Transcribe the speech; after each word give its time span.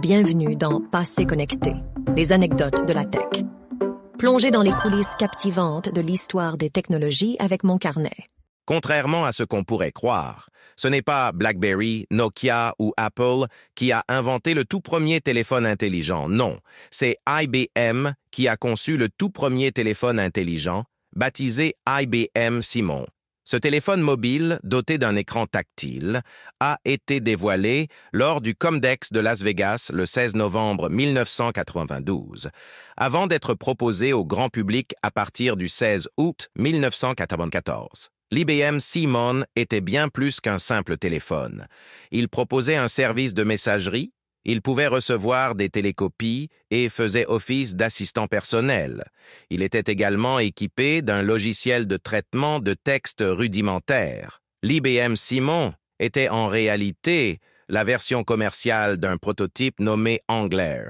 Bienvenue 0.00 0.56
dans 0.56 0.80
Passé 0.80 1.26
connecté, 1.26 1.74
les 2.16 2.32
anecdotes 2.32 2.86
de 2.88 2.92
la 2.94 3.04
tech. 3.04 3.44
Plongez 4.18 4.50
dans 4.50 4.62
les 4.62 4.72
coulisses 4.72 5.14
captivantes 5.18 5.92
de 5.92 6.00
l'histoire 6.00 6.56
des 6.56 6.70
technologies 6.70 7.36
avec 7.38 7.64
mon 7.64 7.76
carnet. 7.76 8.28
Contrairement 8.64 9.26
à 9.26 9.32
ce 9.32 9.42
qu'on 9.42 9.62
pourrait 9.62 9.92
croire, 9.92 10.48
ce 10.76 10.88
n'est 10.88 11.02
pas 11.02 11.32
BlackBerry, 11.32 12.06
Nokia 12.10 12.74
ou 12.78 12.94
Apple 12.96 13.44
qui 13.74 13.92
a 13.92 14.02
inventé 14.08 14.54
le 14.54 14.64
tout 14.64 14.80
premier 14.80 15.20
téléphone 15.20 15.66
intelligent, 15.66 16.30
non, 16.30 16.60
c'est 16.90 17.18
IBM 17.28 18.12
qui 18.30 18.48
a 18.48 18.56
conçu 18.56 18.96
le 18.96 19.10
tout 19.10 19.28
premier 19.28 19.70
téléphone 19.70 20.18
intelligent, 20.18 20.84
baptisé 21.14 21.74
IBM 21.86 22.62
Simon. 22.62 23.04
Ce 23.50 23.56
téléphone 23.56 24.00
mobile, 24.00 24.60
doté 24.62 24.96
d'un 24.96 25.16
écran 25.16 25.44
tactile, 25.44 26.22
a 26.60 26.78
été 26.84 27.18
dévoilé 27.18 27.88
lors 28.12 28.40
du 28.40 28.54
Comdex 28.54 29.10
de 29.10 29.18
Las 29.18 29.42
Vegas 29.42 29.90
le 29.92 30.06
16 30.06 30.36
novembre 30.36 30.88
1992, 30.88 32.50
avant 32.96 33.26
d'être 33.26 33.54
proposé 33.54 34.12
au 34.12 34.24
grand 34.24 34.50
public 34.50 34.94
à 35.02 35.10
partir 35.10 35.56
du 35.56 35.68
16 35.68 36.10
août 36.16 36.48
1994. 36.54 38.10
L'IBM 38.30 38.78
Simon 38.78 39.42
était 39.56 39.80
bien 39.80 40.08
plus 40.08 40.38
qu'un 40.38 40.60
simple 40.60 40.96
téléphone. 40.96 41.66
Il 42.12 42.28
proposait 42.28 42.76
un 42.76 42.86
service 42.86 43.34
de 43.34 43.42
messagerie, 43.42 44.12
il 44.44 44.62
pouvait 44.62 44.86
recevoir 44.86 45.54
des 45.54 45.68
télécopies 45.68 46.48
et 46.70 46.88
faisait 46.88 47.26
office 47.26 47.76
d'assistant 47.76 48.26
personnel. 48.26 49.04
Il 49.50 49.62
était 49.62 49.92
également 49.92 50.38
équipé 50.38 51.02
d'un 51.02 51.22
logiciel 51.22 51.86
de 51.86 51.96
traitement 51.96 52.60
de 52.60 52.74
texte 52.74 53.22
rudimentaire. 53.26 54.40
L'IBM 54.62 55.16
Simon 55.16 55.74
était 55.98 56.28
en 56.28 56.48
réalité 56.48 57.38
la 57.68 57.84
version 57.84 58.24
commerciale 58.24 58.96
d'un 58.96 59.16
prototype 59.16 59.78
nommé 59.78 60.20
Angler, 60.28 60.82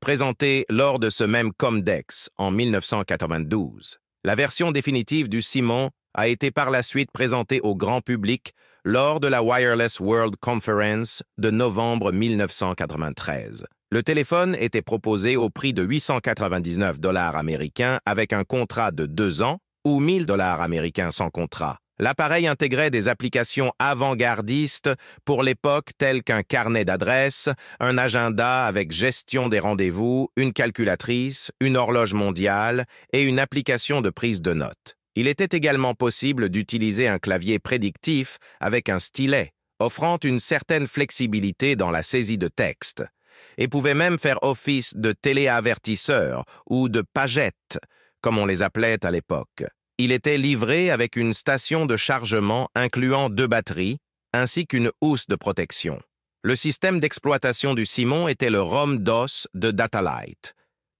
présenté 0.00 0.66
lors 0.68 0.98
de 0.98 1.08
ce 1.08 1.24
même 1.24 1.52
Comdex 1.52 2.28
en 2.36 2.50
1992. 2.50 3.98
La 4.22 4.34
version 4.34 4.70
définitive 4.70 5.28
du 5.28 5.40
Simon 5.40 5.90
a 6.16 6.28
été 6.28 6.50
par 6.50 6.70
la 6.70 6.82
suite 6.82 7.10
présentée 7.12 7.60
au 7.60 7.76
grand 7.76 8.00
public 8.00 8.52
lors 8.84 9.20
de 9.20 9.28
la 9.28 9.42
Wireless 9.42 10.00
World 10.00 10.36
Conference 10.40 11.22
de 11.38 11.50
novembre 11.50 12.10
1993. 12.10 13.66
Le 13.92 14.02
téléphone 14.02 14.56
était 14.58 14.82
proposé 14.82 15.36
au 15.36 15.50
prix 15.50 15.72
de 15.72 15.84
899 15.84 16.98
dollars 16.98 17.36
américains 17.36 18.00
avec 18.04 18.32
un 18.32 18.42
contrat 18.42 18.90
de 18.90 19.06
deux 19.06 19.42
ans 19.42 19.58
ou 19.84 20.00
1000 20.00 20.26
dollars 20.26 20.60
américains 20.60 21.10
sans 21.10 21.30
contrat. 21.30 21.78
L'appareil 21.98 22.46
intégrait 22.46 22.90
des 22.90 23.08
applications 23.08 23.72
avant-gardistes 23.78 24.90
pour 25.24 25.42
l'époque 25.42 25.90
telles 25.96 26.22
qu'un 26.22 26.42
carnet 26.42 26.84
d'adresses, 26.84 27.48
un 27.80 27.96
agenda 27.96 28.66
avec 28.66 28.92
gestion 28.92 29.48
des 29.48 29.60
rendez-vous, 29.60 30.28
une 30.36 30.52
calculatrice, 30.52 31.52
une 31.60 31.76
horloge 31.76 32.12
mondiale 32.12 32.84
et 33.12 33.22
une 33.22 33.38
application 33.38 34.02
de 34.02 34.10
prise 34.10 34.42
de 34.42 34.52
notes. 34.52 34.96
Il 35.16 35.28
était 35.28 35.56
également 35.56 35.94
possible 35.94 36.50
d'utiliser 36.50 37.08
un 37.08 37.18
clavier 37.18 37.58
prédictif 37.58 38.38
avec 38.60 38.90
un 38.90 38.98
stylet, 38.98 39.52
offrant 39.78 40.18
une 40.22 40.38
certaine 40.38 40.86
flexibilité 40.86 41.74
dans 41.74 41.90
la 41.90 42.02
saisie 42.02 42.36
de 42.36 42.48
texte, 42.48 43.02
et 43.56 43.66
pouvait 43.66 43.94
même 43.94 44.18
faire 44.18 44.42
office 44.42 44.94
de 44.94 45.12
téléavertisseur 45.12 46.44
ou 46.68 46.90
de 46.90 47.02
pagette, 47.14 47.78
comme 48.20 48.36
on 48.36 48.44
les 48.44 48.62
appelait 48.62 49.04
à 49.06 49.10
l'époque. 49.10 49.64
Il 49.96 50.12
était 50.12 50.36
livré 50.36 50.90
avec 50.90 51.16
une 51.16 51.32
station 51.32 51.86
de 51.86 51.96
chargement 51.96 52.68
incluant 52.74 53.30
deux 53.30 53.46
batteries, 53.46 53.96
ainsi 54.34 54.66
qu'une 54.66 54.90
housse 55.00 55.26
de 55.28 55.36
protection. 55.36 55.98
Le 56.42 56.54
système 56.54 57.00
d'exploitation 57.00 57.72
du 57.72 57.86
Simon 57.86 58.28
était 58.28 58.50
le 58.50 58.60
ROM-DOS 58.60 59.48
de 59.54 59.70
Datalight. 59.70 60.55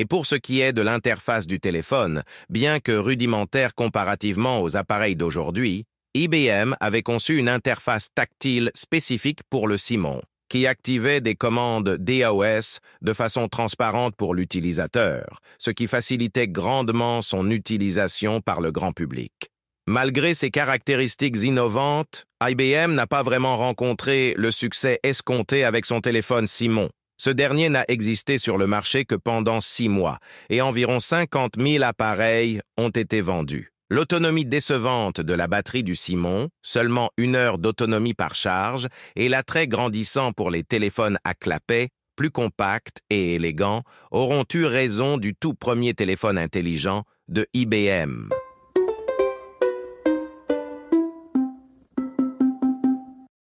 Et 0.00 0.06
pour 0.06 0.24
ce 0.24 0.34
qui 0.34 0.62
est 0.62 0.72
de 0.72 0.80
l'interface 0.80 1.46
du 1.46 1.60
téléphone, 1.60 2.22
bien 2.48 2.80
que 2.80 2.92
rudimentaire 2.92 3.74
comparativement 3.74 4.62
aux 4.62 4.78
appareils 4.78 5.14
d'aujourd'hui, 5.14 5.84
IBM 6.14 6.74
avait 6.80 7.02
conçu 7.02 7.36
une 7.36 7.50
interface 7.50 8.08
tactile 8.14 8.70
spécifique 8.74 9.40
pour 9.50 9.68
le 9.68 9.76
Simon, 9.76 10.22
qui 10.48 10.66
activait 10.66 11.20
des 11.20 11.34
commandes 11.34 11.98
DOS 11.98 12.78
de 13.02 13.12
façon 13.12 13.48
transparente 13.48 14.16
pour 14.16 14.34
l'utilisateur, 14.34 15.38
ce 15.58 15.70
qui 15.70 15.86
facilitait 15.86 16.48
grandement 16.48 17.20
son 17.20 17.50
utilisation 17.50 18.40
par 18.40 18.62
le 18.62 18.72
grand 18.72 18.94
public. 18.94 19.50
Malgré 19.86 20.32
ses 20.32 20.50
caractéristiques 20.50 21.42
innovantes, 21.42 22.24
IBM 22.42 22.94
n'a 22.94 23.06
pas 23.06 23.22
vraiment 23.22 23.58
rencontré 23.58 24.32
le 24.38 24.50
succès 24.50 24.98
escompté 25.02 25.62
avec 25.62 25.84
son 25.84 26.00
téléphone 26.00 26.46
Simon, 26.46 26.88
ce 27.20 27.28
dernier 27.28 27.68
n'a 27.68 27.84
existé 27.88 28.38
sur 28.38 28.56
le 28.56 28.66
marché 28.66 29.04
que 29.04 29.14
pendant 29.14 29.60
six 29.60 29.90
mois 29.90 30.20
et 30.48 30.62
environ 30.62 31.00
50 31.00 31.56
000 31.58 31.84
appareils 31.84 32.62
ont 32.78 32.88
été 32.88 33.20
vendus. 33.20 33.74
L'autonomie 33.90 34.46
décevante 34.46 35.20
de 35.20 35.34
la 35.34 35.46
batterie 35.46 35.84
du 35.84 35.94
Simon, 35.96 36.48
seulement 36.62 37.10
une 37.18 37.36
heure 37.36 37.58
d'autonomie 37.58 38.14
par 38.14 38.34
charge, 38.34 38.88
et 39.16 39.28
l'attrait 39.28 39.68
grandissant 39.68 40.32
pour 40.32 40.50
les 40.50 40.62
téléphones 40.62 41.18
à 41.24 41.34
clapet, 41.34 41.90
plus 42.16 42.30
compacts 42.30 43.00
et 43.10 43.34
élégants, 43.34 43.82
auront 44.10 44.46
eu 44.54 44.64
raison 44.64 45.18
du 45.18 45.34
tout 45.34 45.52
premier 45.52 45.92
téléphone 45.92 46.38
intelligent 46.38 47.04
de 47.28 47.46
IBM. 47.52 48.30